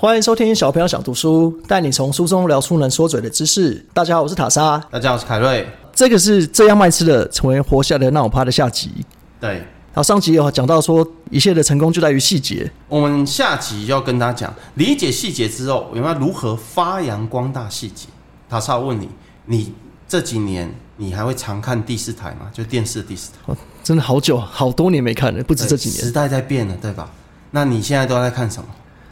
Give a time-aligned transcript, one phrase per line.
[0.00, 3.74] 欢迎收听小朋友想读书，带你从书中聊出能说嘴的知识。
[3.92, 4.78] 大家好，我是塔莎。
[4.90, 5.68] 大家好，我是凯瑞。
[5.92, 8.90] 这个是这样卖吃的，成为活下来的那种趴的下集。
[9.38, 12.72] 对，然后上集有讲到说，一切的成功就在于细节。
[12.88, 18.06] 我们下集要跟大家讲，理解细节之后，我们要如何发扬光大细节。
[18.48, 19.10] 塔莎问你，
[19.44, 19.74] 你
[20.08, 22.50] 这几年你还会常看第四台吗？
[22.54, 23.38] 就电视第四台。
[23.44, 26.00] 哦，真的好久，好多年没看了，不止这几年。
[26.02, 27.10] 时代在变了，对吧？
[27.50, 28.68] 那你现在都在看什么？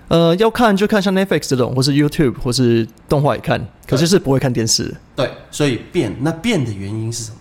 [0.09, 4.95] 呃，要看就看像 Netflix 这种，或是 YouTube，或是动画也看，可是是不会看电视。
[5.15, 7.37] 对，所以变，那变的原因是什么？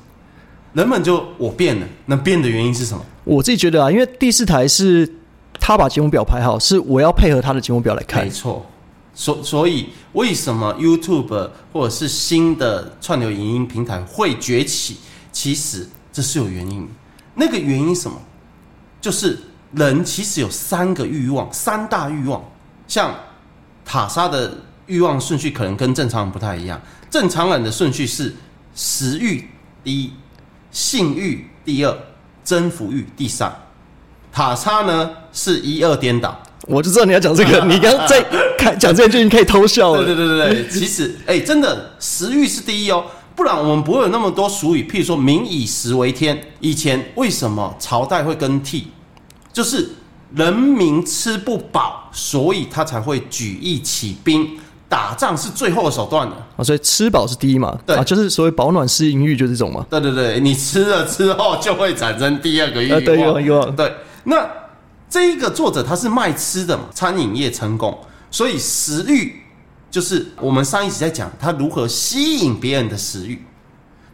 [0.74, 3.04] 人们就我变了，那变的原因是什么？
[3.24, 5.10] 我自己觉得啊，因为第四台是
[5.60, 8.26] 他把节目表排好，是我要配合他的节目表来看。
[8.26, 8.66] 没错，
[9.16, 14.98] 所所以为什么 YouTube 或者是新的串流影音平台会崛起？
[15.32, 16.86] 其实这是有原因。
[17.36, 18.18] 那个原因什么？
[19.00, 19.40] 就是
[19.72, 22.44] 人其实有三个欲望，三大欲望。
[22.88, 23.14] 像
[23.86, 26.82] 塔莎的欲望顺序可能跟正常人不太一样。
[27.10, 28.36] 正常人的顺序是
[28.74, 29.50] 食欲
[29.84, 30.14] 第一，
[30.72, 31.98] 性欲第二，
[32.44, 33.54] 征服欲第三。
[34.32, 36.42] 塔莎呢是一二颠倒。
[36.68, 38.22] 我就知道你要讲这个，你刚刚在
[38.58, 40.04] 看讲这件就已经可以偷笑了。
[40.04, 44.84] 对对对对对， 其实哎，真的食欲是第一哦，不然我们不会有那么多俗语。
[44.84, 48.88] 譬如说“民以食为天”，以前为什么朝代会更替？
[49.54, 49.90] 就是
[50.36, 56.48] 人民吃不饱，所以他才会举义起兵，打仗是最后的手段了。
[56.58, 57.78] 啊，所以吃饱是第一嘛？
[57.86, 59.86] 对啊，就是所谓饱暖思淫欲，就这种嘛。
[59.90, 63.44] 对对对，你吃了之后就会产生第二个欲呃，对，欲望望。
[63.44, 63.76] 欲望。
[63.76, 63.94] 对，
[64.26, 64.46] 那
[65.10, 67.98] 这一个作者他是卖吃的嘛，餐饮业成功，
[68.30, 69.42] 所以食欲
[69.90, 73.42] 就是我们上一集在讲他如何吸引别人的食欲，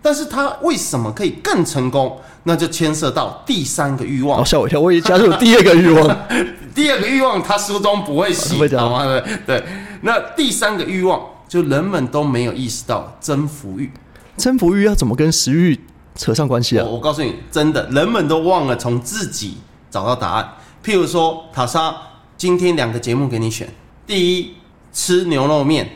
[0.04, 2.20] 但是他为什么可以更成功？
[2.44, 4.45] 那就牵涉到第三个欲望哦，。
[4.45, 6.18] 吓我一跳，我已经加入第二个欲望。
[6.76, 9.05] 第二个欲望他书中不会写好吗？
[9.08, 9.64] 对 对。
[10.02, 13.89] 那第三个欲望就人们都没有意识到征服欲。
[14.36, 15.80] 征服欲要怎么跟食欲
[16.16, 16.95] 扯上关系啊我？
[16.95, 19.58] 我告诉你，真的，人们都忘了从自己
[19.89, 20.54] 找到答案。
[20.83, 21.95] 譬如说，塔莎，
[22.36, 23.70] 今天两个节目给你选：
[24.06, 24.56] 第一，
[24.92, 25.89] 吃牛肉面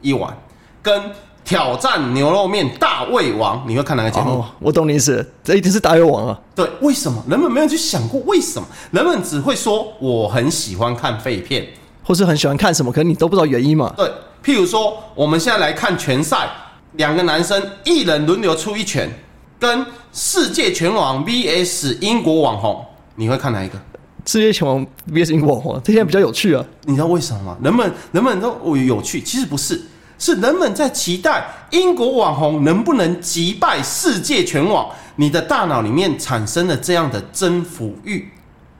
[0.00, 0.36] 一碗，
[0.82, 1.12] 跟
[1.44, 4.30] 挑战牛肉面大胃王，你会看哪个节目？
[4.38, 6.40] 哦，我懂你意思，这一定是大胃王啊。
[6.54, 8.66] 对，为什么人们没有去想过为什么？
[8.90, 11.66] 人们只会说我很喜欢看废片。
[12.02, 13.92] 或是很喜欢看什么，可能你都不知道原因嘛。
[13.96, 14.06] 对，
[14.44, 16.48] 譬如说，我们现在来看拳赛，
[16.92, 19.10] 两个男生一人轮流出一拳，
[19.58, 22.84] 跟世界拳王 VS 英国网红，
[23.16, 23.78] 你会看哪一个？
[24.26, 26.64] 世界拳王 VS 英国网红，这些比较有趣啊。
[26.84, 27.56] 你知道为什么吗？
[27.62, 29.80] 人们人们都哦有趣，其实不是，
[30.24, 34.90] 是人们在期待英国网红能不能击败世界拳王。
[35.16, 38.26] 你的大脑里面产生了这样的征服欲。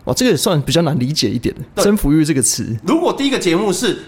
[0.05, 1.83] 哦，这个也算比较难理解一点的。
[1.83, 4.05] 征服欲这个词，如果第一个节目是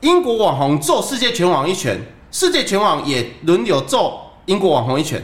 [0.00, 1.96] 英国网红揍世界拳王一拳，
[2.32, 5.22] 世界拳王也轮流揍英国网红一拳，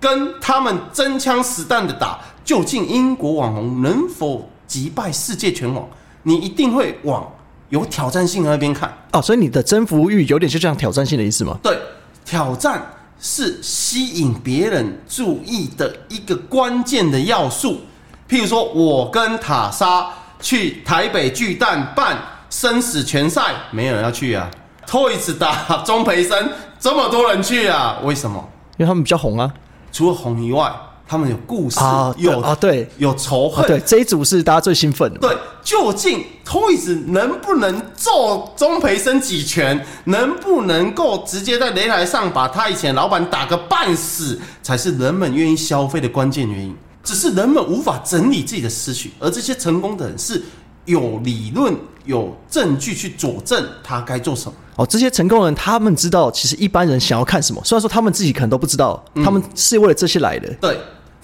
[0.00, 5.86] 跟他们真枪实弹的打，究竟英国网红能否击败世界拳王？
[6.22, 7.30] 你一定会往
[7.74, 8.88] 有挑战性的那边看。
[9.10, 11.58] 哦，所以你的征服欲有点就像挑战性的意思吗？
[11.60, 11.76] 对，
[12.24, 12.80] 挑战
[13.18, 17.80] 是吸引别人注意的一个关键的要素。
[18.28, 20.08] 譬如说，我跟塔莎
[20.40, 22.16] 去台北巨蛋办
[22.48, 24.48] 生死拳赛，没有人要去啊。
[24.86, 26.48] Toys 打钟培生，
[26.78, 27.98] 这么多人去啊？
[28.04, 28.48] 为什么？
[28.76, 29.52] 因为他们比较红啊。
[29.90, 30.72] 除了红以外，
[31.14, 35.20] 他们有故事，啊，有啊，对有仇恨，啊，对，这一组是大家最兴奋的。
[35.20, 35.30] 对，
[35.62, 46.74] 究竟 Toys 能不能揍钟培生几拳，能不能够直接在擂台上把他以前的老板打个半死，才是人们愿意消费的关键原因。
[47.04, 50.42] 只是人们无法整理自己的思绪，而这些成功的人是
[50.86, 51.72] 有理论、
[52.06, 54.54] 有证据去佐证他该做什么。
[54.74, 60.52] 哦，这些成功人他们知道，其实一般人想要看什么，虽然说他们自己可能都不知道，嗯他们是为了这些来的。
[60.60, 60.76] 对，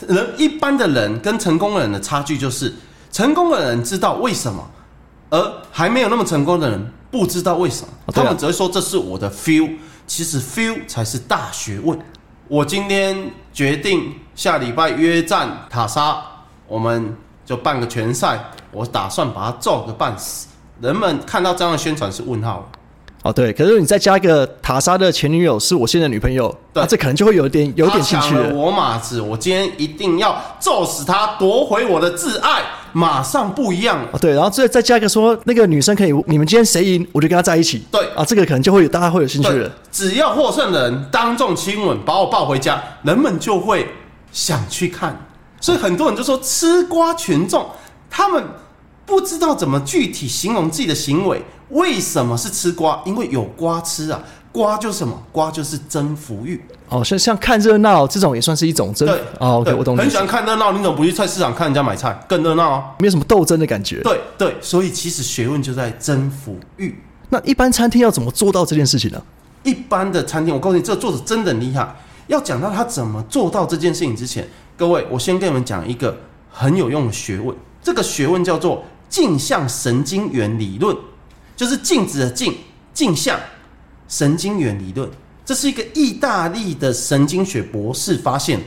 [0.09, 2.75] 人一般的人跟成功的人的差距就是，
[3.11, 4.69] 成功的人知道为什么，
[5.31, 9.71] 而还没有那么成功的人不知道为什么，哦啊他们只会说这是我的 feel，
[10.07, 11.99] 其实 feel 才是大学问。
[12.49, 16.21] 我今天决定下礼拜约战塔莎，
[16.67, 18.43] 我们就办个拳赛，
[18.73, 20.49] 我打算把他揍个半死。
[20.81, 22.69] 人们看到这样的宣传是问号。
[23.23, 28.49] 哦，对，可是你再加一个塔莎的前女友是我现在女朋友，对啊，这可能就会有点有点兴趣了。
[28.49, 32.63] 了我马子，我今天一定要揍死他，夺回我的挚爱，
[32.95, 34.09] 马上不一样了。
[34.13, 37.83] 哦，对，然后再再加一个说那个女生可以，你们今天谁赢，我就跟她在一起。
[37.93, 43.87] 对啊，这个可能就会有大家会有兴趣了。，只要获胜的人当众亲吻，把我抱回家，人们就会
[44.33, 45.27] 想去看。
[45.61, 47.69] 所以很多人就说吃瓜群众，
[48.09, 48.43] 他们
[49.05, 51.43] 不知道怎么具体形容自己的行为。
[51.71, 53.01] 为什么是吃瓜？
[53.05, 54.23] 因为有瓜吃啊。
[54.53, 55.17] 瓜就是什么？
[55.31, 56.61] 瓜就是征服欲。
[56.89, 62.21] 哦，像像看热闹这种也算是一种真对，哦对我懂很喜欢看热闹，你怎么不去菜市场看人家买菜？
[62.29, 62.85] 更热闹啊！
[62.99, 64.01] 没有什么斗争的感觉。
[64.03, 67.01] 对对，所以其实学问就在征服欲。
[67.29, 69.23] 那一般餐厅要怎么做到这件事情呢？
[69.63, 71.95] 一般的餐厅，我告诉你，这个作者真的很厉害。
[72.27, 76.17] 要讲到他怎么做到这件事情之前，各位，我先跟你们讲一个
[76.51, 77.55] 很有用的学问。
[77.81, 80.97] 这个学问叫做镜像神经元理论，
[81.61, 82.57] 就是镜子的镜，
[82.95, 83.39] 镜像
[84.09, 85.07] 神经元理论。
[85.45, 88.65] 这是一个意大利的神经学博士发现的。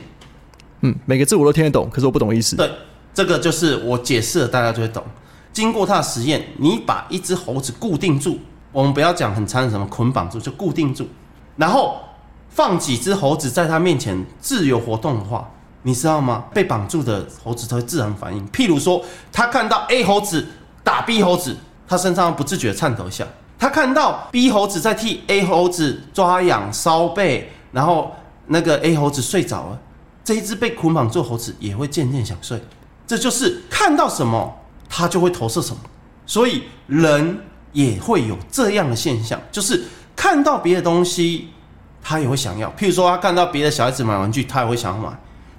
[0.82, 2.54] 嗯，每个字我都听得懂，可是我不懂意思。
[2.54, 2.70] 对，
[3.12, 5.02] 这个就是我解释了，大家就会懂。
[5.52, 8.38] 经过他的实验，你把一只猴子固定住，
[8.70, 11.08] 我们不要讲很残忍什么捆绑住，就固定住，
[11.56, 11.98] 然后
[12.48, 15.50] 放几只猴子在他面前自由活动的话，
[15.82, 16.44] 你知道吗？
[16.54, 18.48] 被绑住的猴子它会自然反应。
[18.50, 20.46] 譬如说，他看到 A 猴子
[20.84, 23.24] 打 B 猴子，他身上不自觉颤抖一下；
[23.58, 28.14] 他看到 B 猴子在替 A 猴子抓痒搔背，然后
[28.46, 29.78] 那个 A 猴子睡着了。
[30.24, 32.58] 这一只被捆绑住猴子也会渐渐想睡，
[33.06, 34.56] 这就是看到什么，
[34.88, 35.82] 他就会投射什么。
[36.24, 37.38] 所以人
[37.72, 39.84] 也会有这样的现象，就是
[40.16, 41.50] 看到别的东西，
[42.02, 42.70] 他也会想要。
[42.70, 45.10] 譬如说，他看到别的小孩子买玩具，他也会想要买；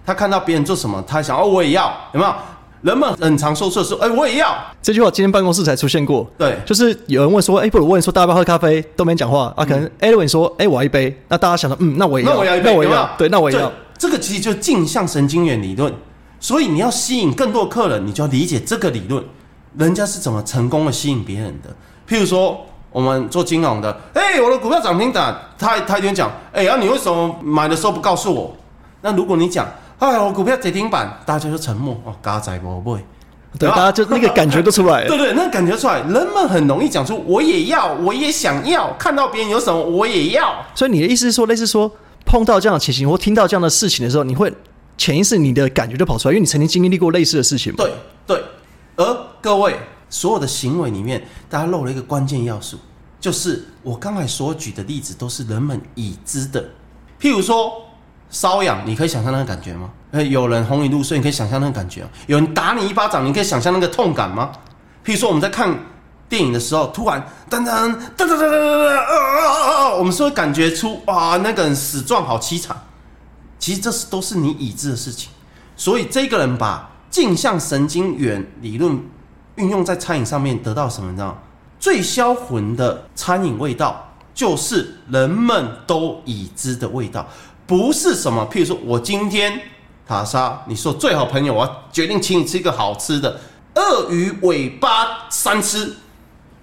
[0.04, 2.36] 他看到别人做什么，他想哦，我也要，有没有？
[2.86, 4.56] 人们很常说错的是，哎，我也要。
[4.80, 6.24] 这句话今天办公室才出现过。
[6.38, 9.66] 对，就是有人问说，哎、不如问说大家要喝咖啡，都没讲话啊。
[9.66, 13.76] 可能 Edwin 说，哎、我要一杯，那大家想到，嗯，那我也要，那我要一杯，那我也有有，要对，那我也要对。
[13.98, 15.92] 这个其实就是镜像神经元理论。
[16.40, 19.24] 所以你要吸引更多客人，你就要理解这个理论，
[19.80, 21.76] 人家是怎么成功的吸引别人的。
[22.08, 28.56] 譬如说，我们做金融的，哎、我的股票涨停板，他他一定讲，哎、啊，你为什么买的时候不告诉我？
[29.02, 29.68] 那如果你讲，
[30.00, 33.04] 哎，我股票跌停板，大家就沉默，哦，嘎仔不会。
[33.58, 35.08] 对，大家就那个感觉都出来了。
[35.08, 40.54] 对对，那个感觉出来，人们很容易讲出我也要，我也想要，看到别人有什么我也要。
[40.76, 41.90] 所以你的意思是说，类似说
[42.26, 44.54] 碰到这样的情形或听到这样的事情的时候，你会
[44.98, 47.78] 潜意识你的感觉就跑出来，因为你曾经经历过类似的事情嘛。
[47.78, 47.94] 对
[48.28, 48.44] 对，
[48.98, 49.74] 而各位
[50.10, 52.78] 所有的行为里面，大家漏了一个关键要素，
[53.22, 56.62] 就是我刚才所举的例子都是人们已知的。
[57.22, 57.72] 譬如说
[58.32, 59.90] 瘙痒，你可以想象那个感觉吗？
[60.12, 62.06] 呃，有人哄你入睡，你可以想象那个感觉？
[62.28, 64.52] 有人打你一巴掌，你可以想象那个痛感吗？
[65.06, 65.78] 譬如说我们在看
[66.28, 69.90] 电影的时候，突然噔噔噔噔噔噔噔噔，啊啊啊！
[69.94, 72.76] 我们是会感觉出哇，那个人死状好凄惨。
[73.60, 75.32] 其实这是都是你已知的事情，
[75.76, 79.00] 所以这个人把镜像神经元理论
[79.56, 81.10] 运用在餐饮上面，得到什么？
[81.10, 81.42] 你知道？
[81.80, 87.28] 最销魂的餐饮味道，就是人们都已知的味道，
[87.66, 88.48] 不是什么。
[88.52, 89.60] 譬如说，我今天
[90.08, 93.40] 卡莎，你说最好朋友，我要决定请你吃一个好吃的
[93.76, 95.96] 鳄鱼尾巴三吃，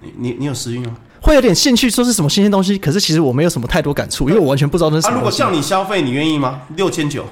[0.00, 0.96] 你你你有食欲吗？
[1.20, 4.99] 会有点兴趣，说是什么新鲜东西，可是其实我没有什么太多感触，因为我完全不知道那。
[5.10, 6.62] 如果叫你消费，你愿意吗？
[6.76, 7.25] 六千九。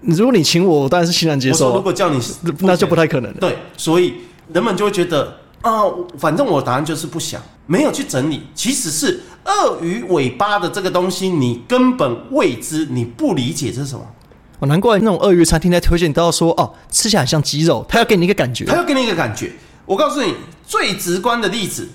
[0.00, 1.76] 如果你请我，我当然是欣然接我说受啊。
[1.76, 2.20] 如果叫你，
[2.60, 3.38] 那就不太可能了。
[3.40, 4.14] 对，所以
[4.52, 5.82] 人们就会觉得啊、
[6.16, 8.44] 反正我答案就是不想，没有去整理。
[8.54, 14.04] 其实是鳄鱼尾巴的这个东西，你根本未知，你不理解这是什么，
[14.58, 18.74] 哦，难怪那种鳄鱼餐厅在推荐都要说哦，吃起来很像鸡肉，他要给你一个感觉他。
[18.74, 19.52] 要给你一个感觉。
[19.84, 20.34] 我告诉你，
[20.66, 21.88] 最直观的例子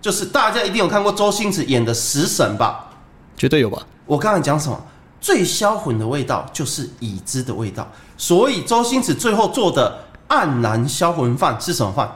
[0.00, 2.90] 就是大家一定有看过周星驰演的《食神》吧？
[3.36, 3.86] 绝对有吧？
[4.04, 4.80] 我刚才讲什么？
[5.20, 12.10] 最销魂的味道就是已知的味道，所以周星驰最后做的黯然销魂饭是什么饭？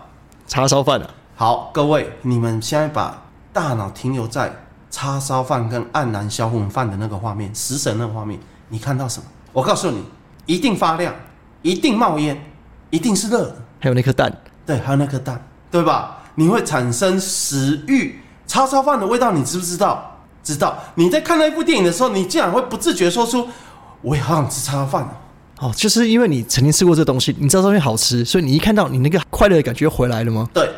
[0.47, 3.23] 叉烧饭啊，好，各位，你们现在把
[3.53, 4.55] 大脑停留在
[4.91, 9.27] 叉烧饭跟黯然销魂饭的那个画面，食神那个画面，你看到什么？
[9.53, 10.05] 我告诉你，
[10.47, 11.15] 一定发亮，
[11.63, 12.41] 一定冒烟，
[12.91, 14.33] 一定是热的，还有那颗蛋，
[14.67, 16.19] 对，还有那颗蛋，对吧？
[16.35, 18.21] 你会产生食欲。
[18.47, 20.19] 叉烧饭的味道，你知不知道？
[20.43, 20.77] 知道。
[20.97, 23.47] 你在看那一部电影的时候，你竟然会不自觉说出
[24.03, 25.69] ：“我也好想吃叉烧饭哦。
[25.69, 30.69] 哦，就是因为你曾经吃过这东西，你知道这东西好吃，所以你一看到你那个快乐的感觉回来了吗？”对，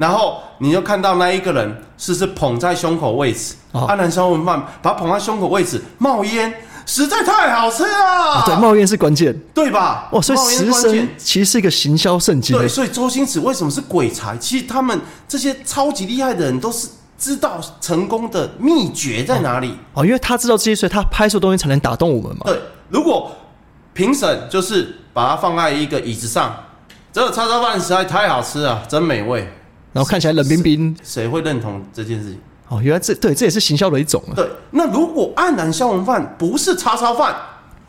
[0.00, 6.50] 然后你就看到那一个人是是捧在胸口位置，哦安南烧文饭把它捧在胸口位置，冒烟，
[6.86, 9.38] 实在太好吃了，啊对，冒烟是关键。
[9.52, 10.08] 对吧？
[10.12, 12.56] 哇，所以冒烟食关键神其实是一个行销圣经。
[12.56, 14.34] 对，所以周星驰为什么是鬼才？
[14.38, 16.88] 其实他们这些超级厉害的人都是
[17.18, 19.76] 知道成功的秘诀在哪里。
[19.92, 22.44] 哦，因为他知道这些，所以他拍出的东西才能打动我们嘛。
[22.46, 23.30] 对，如果
[23.92, 26.56] 评审就是把它放在一个椅子上，
[27.12, 29.46] 这个叉烧饭实在太好吃了，真美味，
[29.92, 30.96] 然后看起来冷冰冰。
[31.02, 32.40] 谁会认同这件事情？
[32.68, 34.32] 哦，原来这对这也是行销的一种啊。
[34.36, 37.34] 对，那如果黯然销魂饭不是叉烧饭，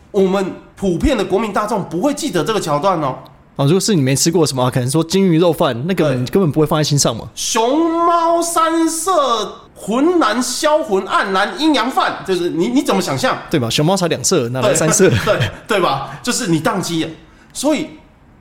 [0.10, 3.15] 我们普遍的国民大众不会记得这个桥段哦。
[3.58, 7.29] 哦，如果是你没吃过什么，可能说金鱼肉饭，那个你根本不会放在心上嘛。
[7.36, 13.38] 熊猫三色浑蓝销魂黯然阴阳饭，就是你你怎么想象？
[13.51, 13.70] 对吧？
[13.70, 15.08] 熊猫才两色，哪来三色？
[15.10, 16.17] 对对吧？
[16.24, 17.10] 就是你宕机了。
[17.53, 17.89] 所以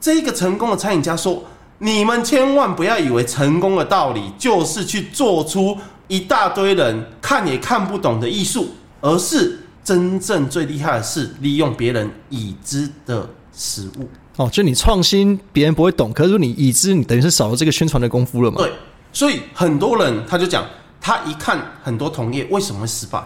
[0.00, 1.42] 这一个成功的餐饮家说
[1.82, 5.74] ：“你们千万不要以为成功的道理就是去做出
[6.08, 8.68] 一大堆人看也看不懂的艺术，
[9.00, 14.06] 而是真正最厉害的是利用别人已知的食物。
[14.36, 18.58] 哦，就你创新，别人不会懂，可是你已知，你等于是少了这个宣传的功夫了嘛。
[18.58, 18.70] 对，
[19.10, 20.66] 所以很多人他就讲，
[21.00, 23.22] 他一看很多同业为什么会失败，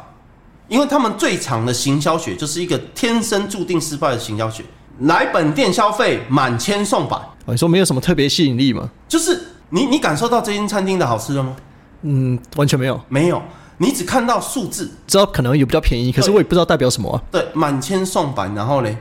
[0.68, 4.64] 因为他们最长的行销学就是一个天生注定失败的行销学。
[5.00, 8.88] 来本店消费满千送百，哦，你说没有什么特别吸引力吗？
[9.08, 9.38] 就是
[9.70, 11.56] 你你感受到这间餐厅的好吃了吗？
[12.02, 13.00] 嗯，完全没有。
[13.08, 13.42] 没有，
[13.78, 17.22] 你只看到数字，知道可能有比较便宜，可是我也不知道代表什么啊。
[17.32, 18.96] 对，满千送百，然后嘞，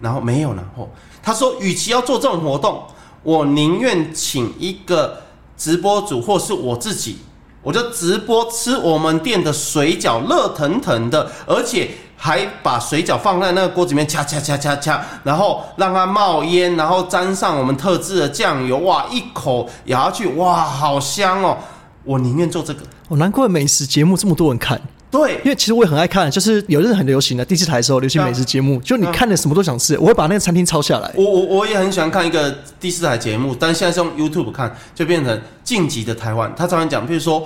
[0.00, 0.88] 然后没有然后，
[1.22, 2.84] 他说，与其要做这种活动，
[3.22, 5.22] 我宁愿请一个
[5.56, 7.18] 直播主或是我自己，
[7.62, 21.56] 我就直播吃我们店的水饺，热腾腾的，而且还把水饺放在那个锅子里面，掐掐掐掐掐，然后让它冒烟，然后沾上我们特制的酱油，哇，一口咬下去，哇，好香哦！
[22.04, 22.80] 我宁愿做这个。
[23.08, 24.80] 哦，难怪美食节目这么多人看，
[25.10, 31.12] 对因，为其实我也很爱看，就是有阵子很流行的第四台的时候流行美食节目，就你看的什么都想吃，我会把那个餐厅抄下来。
[31.14, 36.52] 我我我也很喜欢看一个第四台节目，但现在是用 YouTube 看，就变成晋级的台湾。
[36.56, 37.44] 他常常讲，比如说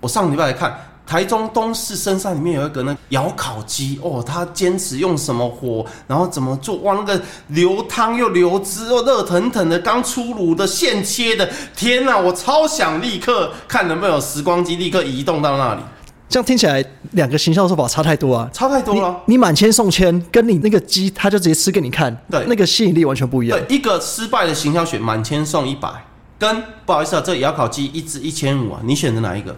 [0.00, 15.80] 我上礼拜来看台中东市深山里面有一个那窑烤鸡哦，他坚持用什么火，然后怎么做，哇，那个流汤又流汁哦热腾腾的，刚出炉的现切的，天哪，我超想立刻看能不能有时光机立刻移动到那里，
[16.28, 18.50] 这样听起来两个行销手法差太多啊。
[18.52, 19.18] 差太多了。
[19.24, 25.88] 你满千送千，跟你那个鸡，他就直接吃给你看，对那个吸引力完全不一样对。，一个失败的行销选满千送一百，
[26.38, 29.56] 跟不好意思啊，这窑烤鸡一只一千五啊，你选择哪一个？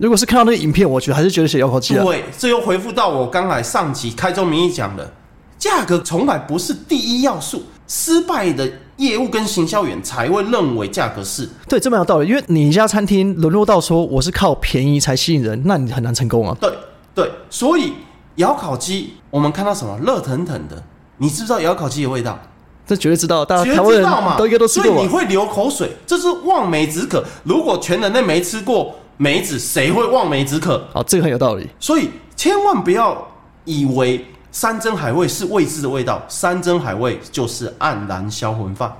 [0.00, 2.02] 如果是看到那个影片，我觉得还是觉得写窑烤鸡啊。
[2.02, 5.12] 对，这又回复到我刚才上集开宗明义讲的，
[5.58, 8.66] 价格从来不是第一要素，失败的
[8.96, 11.46] 业务跟行销员才会认为价格是。
[11.68, 12.28] 对，这蛮有道理。
[12.28, 16.56] 因为你一家餐厅沦落到说我是靠便宜才吸引人，那你很难成功啊。
[16.58, 16.72] 对
[17.14, 17.92] 对，所以
[18.36, 20.82] 窑烤鸡我们看到什么热腾腾的，
[21.18, 22.38] 你知不知道窑烤鸡的味道？
[22.86, 24.90] 这绝对知道，大家绝台湾人对知道嘛，都应该都吃过。
[24.90, 27.22] 所以你会流口水，这是望梅止渴。
[27.44, 30.82] 如果全人类没吃过梅子，谁会望梅止渴？
[30.94, 31.68] 好，这个很有道理。
[31.78, 33.28] 所以千万不要
[33.66, 38.90] 以为山珍海味是未知的味道，山珍海味就是黯然销魂饭。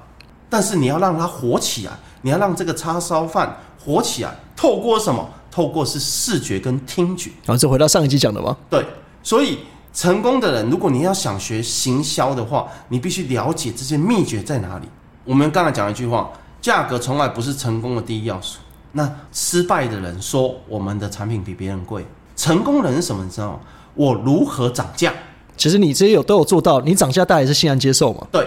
[0.51, 5.27] 但是你要让它火起来，你要让这个叉烧饭火起来，透过什么？
[5.51, 7.31] 透过是视觉跟听觉。
[7.47, 8.85] 然后这回到上一集讲的吗，对，
[9.23, 9.61] 所以
[9.95, 14.87] 成功的人，如果你要想学行销的话，你必须了解这些秘诀在哪里。
[15.25, 18.59] 我们刚才讲一句话，价格从来不是成功的第一要素。
[18.93, 22.05] 那失败的人说我们的产品比别人贵，
[22.37, 23.23] 成功人是什么？
[23.25, 23.61] 你知道吗？
[23.95, 25.13] 我如何涨价？
[25.57, 28.27] 其实你这些有都有做到，你涨价大家也是欣然接受嘛。
[28.33, 28.47] 对，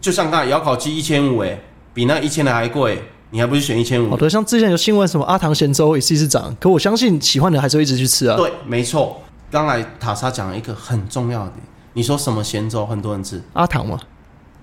[0.00, 1.60] 就像刚才窑烤鸡一千五，哎，
[1.92, 4.10] 比那一千的还贵，你还不是选一千五？
[4.10, 8.36] 好的，像之前有新闻什么阿唐咸粥也是一直涨，可我相信喜欢的还是会一直去吃啊。
[8.36, 9.20] 对，没错。
[9.50, 11.60] 刚才塔莎讲了一个很重要的点，
[11.92, 13.42] 你说什么咸粥很多人吃？
[13.52, 13.98] 阿唐嘛，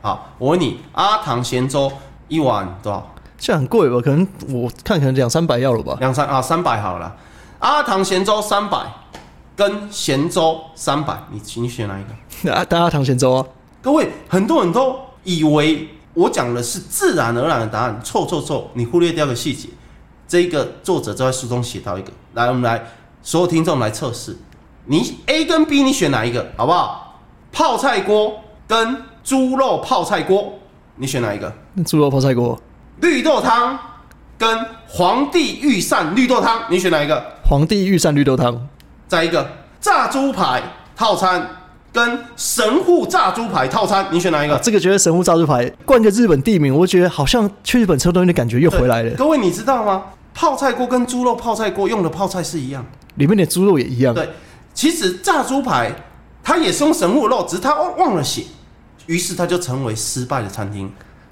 [0.02, 1.92] 好，我问你，阿唐咸粥
[2.28, 3.16] 一碗多少？
[3.40, 4.00] 这很贵吧？
[4.04, 5.98] 可能我看可能两三百要了吧。
[6.00, 7.16] 两三啊，三百好了。
[7.60, 8.78] 阿唐咸粥三百，
[9.56, 12.04] 跟咸粥三百，你你选哪一
[12.44, 12.54] 个？
[12.54, 13.46] 啊，大阿唐咸粥啊，
[13.82, 19.70] 各位，很多人都以为我讲的是自然而然的答案，错错错，你忽略掉个细节。
[20.28, 22.84] 这个作者就在书中写到一个，来，我们来
[23.24, 24.38] 所有听众来测试，
[24.86, 27.20] 你 A 跟 B 你选哪一个，好不好？
[27.52, 30.54] 泡菜锅跟猪肉泡菜锅，
[30.98, 31.52] 你选哪一个？
[31.74, 32.60] 那猪肉泡菜锅、
[33.02, 33.78] 绿豆汤
[34.38, 37.24] 跟皇帝御膳绿豆汤，你选哪一个？
[37.44, 38.68] 皇帝御膳绿豆汤，
[39.08, 39.48] 再一个
[39.80, 40.62] 炸猪排
[40.96, 41.48] 套餐
[41.92, 44.56] 跟神户炸猪排套餐，你选哪一个？
[44.56, 49.12] 啊，这个觉得神户炸猪排冠个日本地名，我觉得好像去日本吃东西的感觉又回来了。
[49.16, 50.04] 各位，你知道吗？
[50.34, 52.86] 泡菜锅跟猪肉泡菜锅用的泡菜是一样。
[53.16, 54.14] 里面的猪肉也一样。
[54.14, 54.30] 对，
[54.74, 55.94] 其实炸猪排
[56.44, 58.44] 它也是用神户肉，只是它忘了写，
[59.08, 60.90] 于是它就成为失败的餐厅。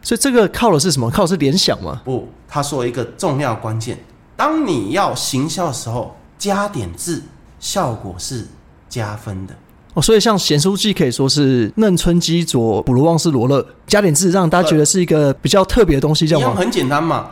[0.08, 1.12] 所以这个靠的是什么？
[1.12, 2.02] 靠的是联想吗。
[2.06, 4.00] 不，他说一个重要关键：
[4.38, 7.22] 当你要行销的时候，加点字，
[7.60, 8.48] 效果是
[8.88, 9.54] 加分的。
[9.96, 16.58] 哦，所以像咸酥鸡可以说是嫩春鸡佐普罗旺斯罗勒，加点字让大家觉得是一个比较特别的东西，这样吗？
[16.58, 17.28] 很简单嘛。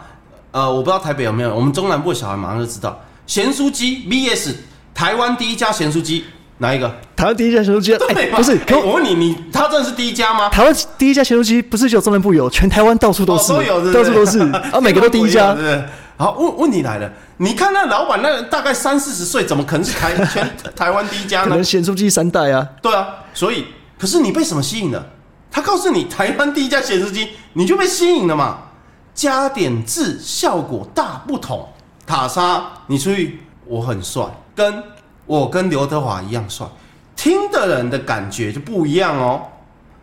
[0.52, 4.54] 呃，我不知道台北有没有，我们中南部的小孩马上就知道，咸酥鸡 VS
[4.94, 6.26] 台湾第一家咸酥鸡
[6.58, 6.90] 哪一个？
[7.16, 10.50] 台湾第一家咸酥鸡啊，哎、不是，哎可我问你，你他真的是第一家吗？
[10.50, 14.40] 台湾第一家咸酥鸡不是只有中南部有，全台湾到处都是，到处都是，
[14.72, 15.84] 啊，每个都第一家对？
[16.18, 21.64] 好，问问题来了，你看那老板，那大概三四十岁，怎么可能是台全台湾第一家呢可能？
[21.64, 23.66] 咸酥鸡三代啊，对啊，所以
[24.00, 25.06] 可是你被什么吸引了？
[25.52, 28.60] 他告诉你台湾第一家咸酥鸡，你就被吸引了嘛？
[29.14, 31.68] 加点字效果大不同。
[32.06, 34.24] 塔莎，你出去我很帅，
[34.56, 34.84] 跟
[35.26, 36.68] 我跟刘德华一样帅，
[37.16, 39.42] 听的人的感觉就不一样哦。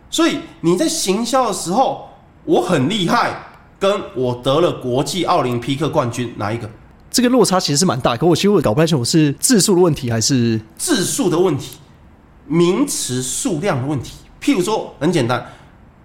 [0.09, 2.09] 所以你在行销的时候，
[2.45, 3.35] 我很厉害，
[3.79, 6.69] 跟我得了国际奥林匹克冠军，哪一个？
[7.09, 8.17] 这个落差其实是蛮大。
[8.17, 11.77] 可我其实我搞不太清楚是字数的问题还是字数的问题，
[12.45, 14.17] 名词数量的问题。
[14.41, 15.45] 譬如说，很简单，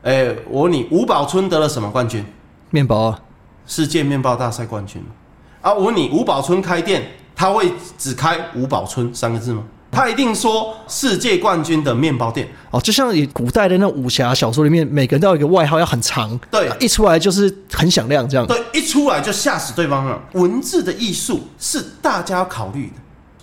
[0.03, 2.25] 哎、我问你，吴宝春得了什么冠军？
[2.71, 3.21] 面包啊。
[3.67, 5.03] 世界面包大赛冠军
[5.61, 5.75] 啊！
[5.75, 9.63] 我问你，吴宝春开店，他会只开五宝村三个字吗？
[9.93, 12.49] 他一定说世界冠军的面包店。
[12.73, 18.45] 哦，就像以古代的那武侠小说里面，每个人都有一个外号要很长，对一出来就是很响亮这样。
[18.45, 20.21] 对，一出来就吓死对方了。
[20.33, 22.91] 文字的艺术是大家要考虑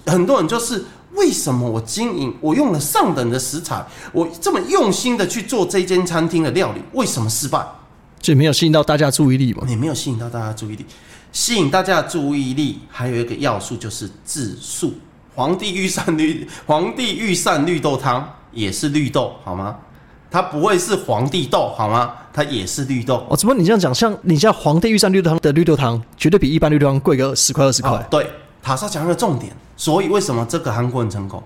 [0.06, 0.12] 的。
[0.12, 0.84] 很多人就是
[1.14, 7.66] 为什么我经营，我用了上等的食材，我这么用心的去做这间餐厅的料理，为什么失败？
[8.20, 9.64] 就没有吸引到大家注意力嘛。
[9.66, 10.86] 你没有吸引到大家注意力。
[11.36, 14.94] 吸引大家的注意力还有一个要素就是自素。
[15.36, 19.76] 皇帝御膳绿，皇帝御膳绿豆汤也是绿豆，好吗？
[20.32, 22.14] 它不会是皇帝豆，好吗？
[22.32, 23.28] 它也是绿豆。
[23.30, 27.92] 哦，只不过你这样讲，像你像皇帝御膳绿豆汤的绿豆汤，绝对比一般绿豆汤贵个十块二十块。
[27.92, 28.26] 哦对，
[28.64, 31.44] 塔莎讲一个重点，所以为什么这个韩国很成功？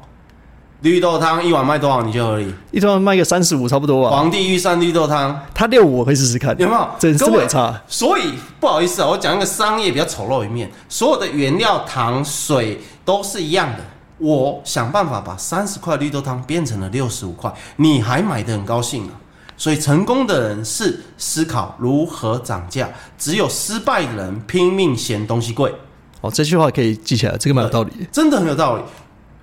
[0.81, 2.53] 绿豆汤一碗卖多少你就合理？
[2.71, 4.11] 一碗卖个三十五差不多啊。
[4.11, 6.87] 皇帝御膳绿豆汤他六五我可以试试看，有没有？
[6.97, 7.81] 真真各位的有差。
[7.87, 13.79] 所以不好意思啊，我讲一个商业比较丑陋一面，所有的原料糖水都是一样的。
[14.19, 19.11] 我想办法把三十块绿豆汤变成了六十五块，你还买的很高兴啊。
[19.57, 25.73] 所以成功的人是思考如何涨价，只有失败的人拼命嫌东西贵，
[26.21, 27.91] 哦，这句话可以记起来，这个蛮有道理。
[28.09, 28.83] 真的很有道理。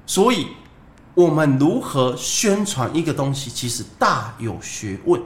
[0.06, 0.46] 所以
[1.16, 5.18] 我们如何宣传一个东西，其实大有学问。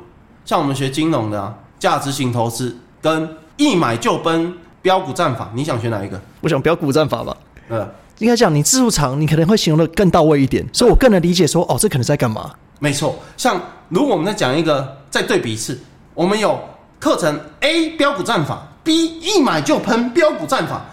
[0.44, 6.20] 像我们学金融的、啊，价值型投资跟一买就奔标股战法，你想选哪一个？
[6.42, 7.36] 我想不要鼓战法吧，
[7.68, 12.52] 呃，应该讲你字数长，你可能会形容的更到位一点，所以我更能理解说，哦，这可能在干嘛。
[12.78, 13.16] 没错。
[13.36, 15.76] 像如果我们再讲一个，再对比一次，
[16.14, 16.56] 我们有
[17.00, 20.84] 课程 A 标股战法，B 一买就喷标股战法，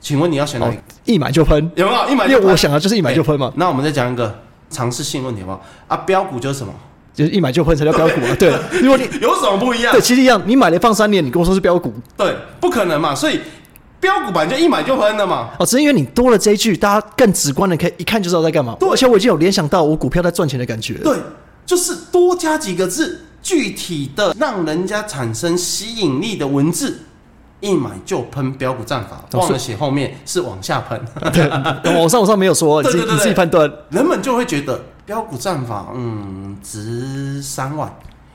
[0.00, 2.40] 请问你要选哪哦一个？，一买就喷，有没有一买就喷？
[2.40, 4.34] 因为我想的就是一买就喷嘛，那我们再讲一个
[4.70, 5.62] 尝试性问题好不好？
[5.88, 6.72] 啊，标股就是什么？
[7.14, 8.36] 就是一买就喷才叫标股啊。
[8.38, 8.50] 对，
[8.82, 9.92] 如果你有什么不一样？
[9.92, 13.40] 对，其实一样，你买了放三年，你跟我说是标股，对，不可能嘛，所以
[13.98, 15.48] 标股版就一买就喷的嘛。
[15.58, 18.76] 哦，只是因为你多了这一句，大家更直观的可以一看就知道在干嘛。
[18.78, 21.16] 对而且我已经有联想到我股票在赚钱的感觉。，对，
[21.64, 26.98] 就是多加几个字，具体的让人家产生吸引力的文字，
[27.66, 31.00] 一买就喷标股战法，哦忘了写后面是往下喷，
[31.32, 31.48] 对，
[31.98, 33.70] 网上网上没有说， 你自己判断。
[33.90, 37.92] 人们就会觉得标股战法，嗯，值三万。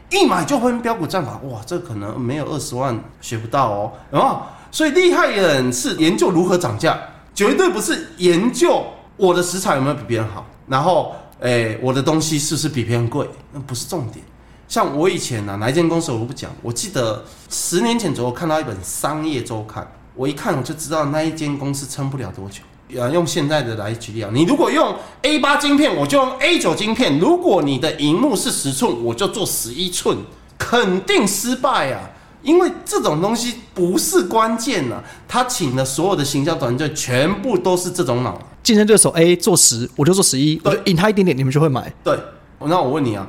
[0.10, 4.42] 一买就喷标股战法，哇，这可能没有二十万学不到哦，有没有？
[4.70, 7.00] 所以厉害的人是研究如何涨价，
[7.34, 8.84] 绝对不是研究
[9.16, 14.26] 我的食材有没有比别人好，然后，诶、我的东西是不是比别人贵，那不是重点。
[14.72, 22.62] 像我以前呢、啊，哪一间公司我都不讲，我记得十年前左右看到一本商业周刊，我一看我就知道那一间公司撑不了多久。
[22.98, 30.18] 啊，用现在的来举例啊，你如果用 A 八晶片，我就用 A 九晶片；如果你的荧幕是十寸，我就做十一寸，
[30.58, 32.10] 肯定失败啊！
[32.42, 38.42] 因为这种东西不是关键啊，他请的所有的行销团队全部都是这种脑。
[38.64, 41.94] 竞争对手 A 做十，我就做十一，我就赢他一点点，你们就会买。
[42.06, 42.18] 对，
[42.60, 43.28] 那我问你啊，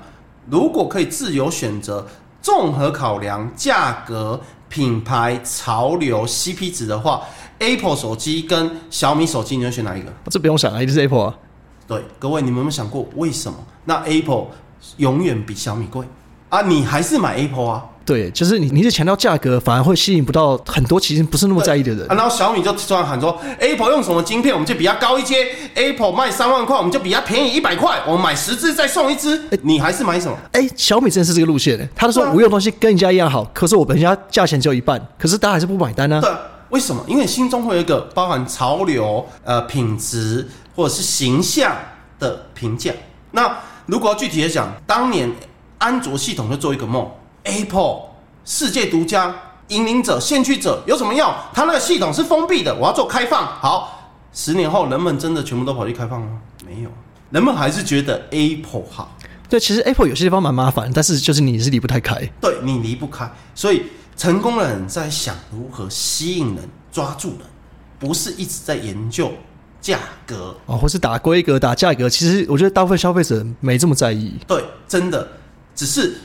[0.50, 2.06] 如果可以自由选择，
[2.40, 7.22] 综合考量价格、品牌、潮流、CP 值的话
[7.58, 10.12] ，Apple 手机跟小米手机，你会选哪一个？
[10.30, 11.38] 这不用想啊，一定是 Apple 啊。
[11.86, 13.58] 对，各位，你们有没有想过为什么？
[13.84, 14.46] 那 Apple
[14.96, 16.06] 永远比小米贵
[16.48, 16.62] 啊？
[16.62, 17.86] 你还是买 Apple 啊？
[18.04, 22.14] 对，就是你你是强调价格，反而会吸引不到很多其实不是那么在意的人啊，。
[22.14, 28.00] 然后小米就突然喊说，Apple 用什么晶片，我们就比它高一阶；Apple 卖三万块，我们就比它便宜一百块。
[28.06, 30.36] 我们买十只再送一只，你还是买什么？
[30.52, 37.04] 哎，小米真的是这个路线的，他都说对啊无用东西跟人家一样好，可是我人家价钱只有一半，可是大家还是不买单呢、对啊，为什么？
[37.06, 41.76] 因为心中会有一个包含潮流、呃品质或者是形象
[42.18, 42.92] 的评价。
[43.32, 45.30] 那如果要具体的讲，当年
[45.78, 47.10] 安卓系统就做一个梦
[47.44, 48.02] ，Apple
[48.44, 49.34] 世界独家、
[49.68, 51.32] 引领者、先驱者有什么用？
[51.54, 53.46] 它那个系统是封闭的，我要做开放。
[53.46, 56.40] 好，十年后人们真的全部都跑去开放吗？
[56.66, 56.90] 没有。
[57.30, 59.16] 人们还是觉得 Apple 好，
[59.48, 62.14] 对，其实 Apple 有些地方蛮麻烦，但是就是你是离不太开。
[62.40, 63.30] 对你离不开。
[63.54, 63.84] 所以
[64.16, 67.38] 成功的人在想如何吸引人、抓住人，
[67.98, 69.32] 不是一直在研究
[69.80, 70.54] 价格。
[70.66, 74.34] 哦，或是打规格、打价格，其实我觉得大部分消费者没这么在意。
[74.46, 75.26] 对，真的，
[75.74, 76.20] 只是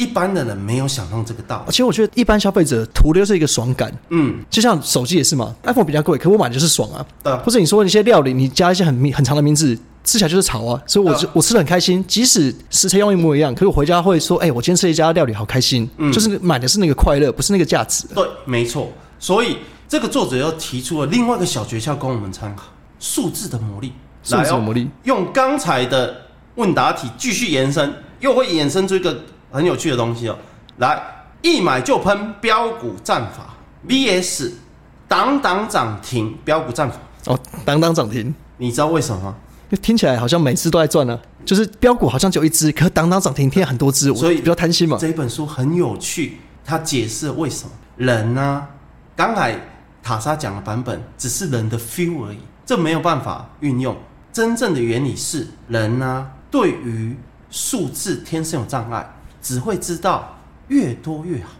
[0.00, 1.70] 一般的人没有想通这个道理。
[1.70, 7.04] 其实我觉得一般消费者图的就是一个爽感，嗯，就像手机也是嘛，iPhone 比较贵，可我买的就是爽啊。
[7.22, 12.02] 对或者你说一些料理，你加一些很名很长的名字，吃起来就是潮啊，所以我就对我吃的很开心。
[12.08, 15.88] 即使食材用一模一样，可是我回家会说，哎、我今天吃了一家料理，好开心。
[15.98, 18.06] 嗯就是买的是那个快乐，不是那个价值。
[18.14, 18.90] 对，没错。
[19.18, 22.64] 所以这个作者又提出了另外一个小诀窍供我们参考：
[22.98, 23.92] 数字的魔力。
[24.22, 26.14] 数字魔力，用刚才的
[26.56, 29.18] 问答题继续延伸，又会衍生出一个
[29.50, 30.38] 很有趣的东西哦。
[30.78, 31.00] 来，
[31.42, 33.54] 一买就喷标股战法
[33.86, 34.52] VS
[35.08, 39.34] 档档涨停标股战法，哦，挡挡涨停，你知道为什么吗？
[39.82, 44.96] 听起来好像每次都在赚呢、就是标股好像就一只，可是当当涨停，天很多只，所以比较贪心嘛。
[45.00, 48.66] 这一本书很有趣，它解释了为什么人呢、
[49.14, 49.56] 刚才
[50.02, 53.96] 塔莎讲的版本只是人的 feel 而已，这没有办法运用。
[54.32, 57.16] 真正的原理是人呢、对于
[57.50, 59.08] 数字天生有障碍，
[59.42, 60.36] 只会知道
[60.68, 61.50] 越多越好。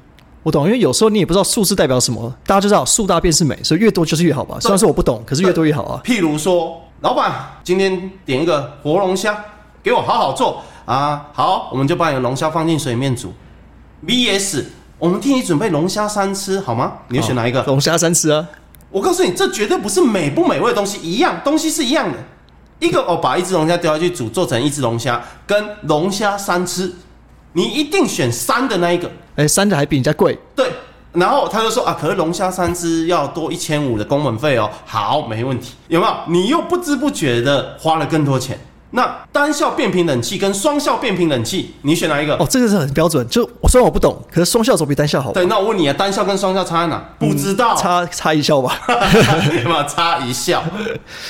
[0.43, 4.59] 我懂，因为有时候你也不知道数字代表什么，大家就知道数大便是美，所以越多就是越好吧。
[4.59, 6.01] 虽然说我不懂，可是越多越好啊。
[6.05, 7.31] 譬如说，老板
[7.63, 9.45] 今天点一个活龙虾，
[9.83, 11.27] 给我好好做啊！
[11.35, 13.33] 好，我们就把你的龙虾放进水里面煮。
[14.07, 14.65] VS，
[14.99, 16.95] 我们替你准备龙虾三吃好吗？
[17.09, 17.63] 你要选哪一个？
[17.65, 18.49] 龙虾三吃啊，
[18.91, 22.17] 我告诉你，这绝对不是美不美味的东西，一样东西是一样的。
[22.79, 26.91] 一个哦，把一只龙虾丢下去煮，做成一只龙虾，跟龙虾三吃，
[27.53, 29.11] 你一定选三的那一个。
[29.37, 30.71] 哎，三的还比人家贵，对，
[31.13, 34.69] 然后他就说啊，可是龙虾三只要多一千五的工本费哦。
[34.85, 36.15] 好，没问题，有没有？
[36.29, 38.59] 你又不知不觉的花了更多钱。
[38.93, 42.35] 那单效变频冷气跟双效变频冷气，你选哪一个？
[42.35, 43.25] 哦，这个是很标准。
[43.29, 47.01] 就我虽然我不懂，可是双效总比单效好吧，对，那我问你啊，单效跟双效差在哪？
[47.17, 47.77] 不知道。
[47.77, 48.77] 差差一效吧。
[49.63, 50.65] 有没有差一笑？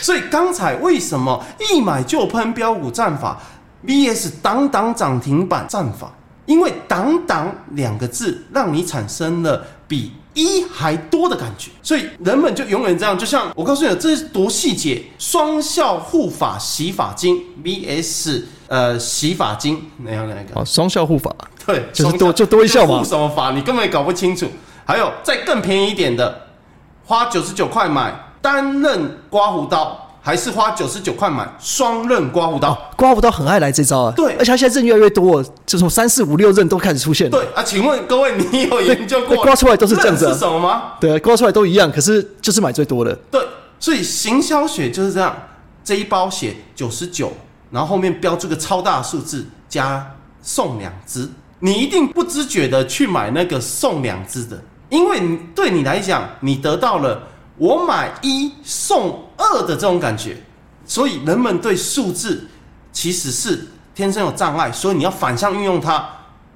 [0.01, 3.39] 所以刚才为什么一买就喷标股战法
[3.87, 6.13] VS 档档涨停板战法？
[6.47, 13.17] 因为“挡挡”两个字让你产生了比一还多的感觉，所以人们就永远这样。
[13.17, 15.05] 就像我告诉你，这是多细节！
[15.17, 20.59] 双效护发洗发精 VS 呃洗发精哪样哪一个？
[20.59, 21.33] 哦，双效护法，
[21.65, 23.53] 对，就是多就多一效嘛护什么法？
[23.53, 24.49] 你根本也搞不清楚。
[24.85, 26.49] 还有再更便宜一点的，
[27.05, 32.77] 花九十九块买单刃刮胡刀，还是花九十九块买双刃刮胡刀？
[32.97, 34.13] 刮胡刀很爱来这招啊。
[34.15, 37.31] 对而且他现在刃越来越多，就从三四五六刃都开始出现。
[37.31, 40.93] 对啊，请问各位，你有研究过刮出来都是这样子啊是什么吗？
[41.01, 43.15] 对，刮出来都一样，可是就是买最多的。
[43.31, 43.41] 对，
[43.79, 45.35] 所以行销学就是这样，
[45.83, 47.33] 这一包写九十九，
[47.71, 51.29] 然后后面标注个超大的数字加送两只，
[51.61, 57.23] 你一定不知觉的去买那个送两只的，因为你对你来讲，你得到了
[57.61, 60.35] 我买一送二的这种感觉，
[60.87, 62.49] 所以人们对数字
[62.91, 66.09] 其实是天生有障碍，所以你要反向运用它，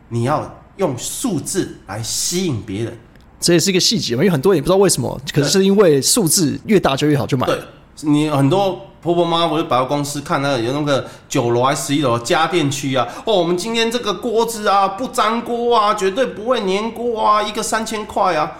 [0.09, 2.99] 你要用数字来吸引别人。
[3.39, 7.47] 这也是一个细节嘛，因为很多人也不知道为什么，可是是因为数字越大就越好，就买。
[7.47, 7.61] 对
[8.01, 18.51] 你很多婆婆妈妈或者百货公司看那个有那个九楼还是十一楼家电区啊，哦，我们今天这个锅子啊不粘锅啊，绝对不会粘锅啊，一个三千块啊。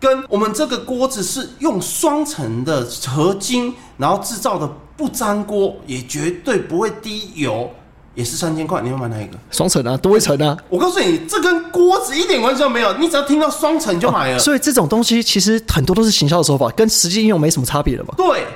[0.00, 7.68] 跟我们这个锅子是用双层的合金，然后制造的不粘锅，也绝对不会滴油，
[8.14, 8.80] 也是三千块。
[8.80, 9.38] 你要买哪一个？
[9.50, 10.56] 双层啊，多一层啊。
[10.68, 14.38] 我告诉你，这跟锅子一点关系都没有，你只要听到双层就买了。
[14.38, 18.14] 所以这种东西其实很多都是行销的手法，跟实际应用没什么差别了吧。
[18.16, 18.46] 对，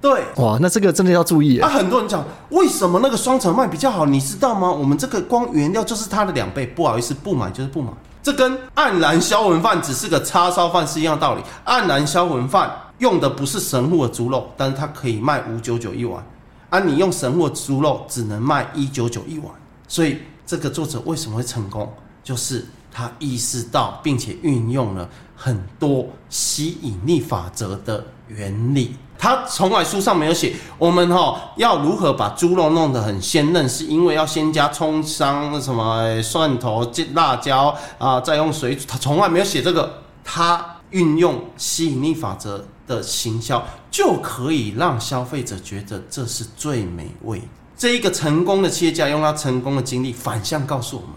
[0.00, 0.22] 对。
[0.36, 1.70] 哇，那这个真的要注意耶啊，。
[1.70, 4.70] 很多人讲为什么那个双层卖比较好，你知道吗？
[4.70, 7.90] 我们这个光原料就是它的两倍，不好意思，不买就是不买。
[8.22, 11.42] 这跟黯然销魂饭只是个叉烧饭是一样道理。
[11.64, 16.24] 黯然销魂饭用的不是神户的猪肉，但是它可以卖五九九一碗，
[16.70, 19.52] 啊，你用神户的猪肉只能卖一九九一碗。
[19.88, 28.94] 所以这个作者为什么会成功，就是他意识到并且运用了很多吸引力法则的原理。
[29.22, 38.84] 他从来书上没有写，我们哈、要如何把猪肉弄得很鲜嫩，是因为要先加葱香、什么蒜头、辣椒啊，再用水煮。
[38.88, 47.40] 他从来没有写这个，他运用吸引力法则的行销，就可以让消费者觉得这是最美味。
[47.76, 51.10] 这一个成功的企业家用他成功的经历反向告诉我们，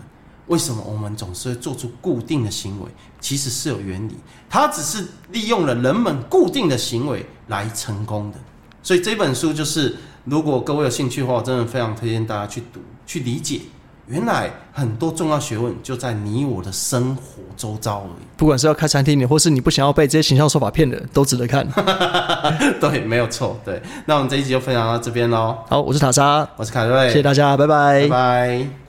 [0.47, 2.87] 为什么我们总是会做出固定的行为，
[3.19, 4.15] 其实是有原理。
[4.49, 8.37] 它只是利用了人们固定的行为来成功的。
[8.83, 13.61] 所以这本书就是如果各位有兴趣的话，我真的非常推荐大家去读、去理解。
[14.07, 18.25] 原来很多重要学问就在你我的生活周遭而已。
[18.37, 21.67] 不管是要开餐厅的，或是你不想要被这些形象手法骗的，都值得看。
[22.79, 23.59] 对，没有错。
[23.65, 25.57] 对，那我们这一集就分享到这边喽。
[25.67, 28.84] 好，我是塔莎，我是凯瑞，谢谢大家，拜拜拜拜。